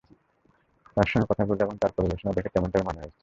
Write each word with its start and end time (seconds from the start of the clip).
তার 0.97 1.07
সঙ্গে 1.11 1.27
কথা 1.29 1.43
বলে 1.49 1.61
এবং 1.63 1.75
তার 1.81 1.91
পরিবেশনা 1.97 2.31
দেখে 2.37 2.53
তেমনটাই 2.53 2.83
মনে 2.87 3.01
হয়েছে। 3.01 3.19